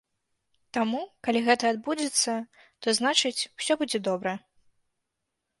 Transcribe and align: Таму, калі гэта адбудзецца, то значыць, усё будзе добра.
Таму, 0.77 1.01
калі 1.27 1.39
гэта 1.49 1.63
адбудзецца, 1.73 2.33
то 2.87 2.97
значыць, 3.01 3.47
усё 3.57 3.73
будзе 3.83 3.99
добра. 4.09 4.35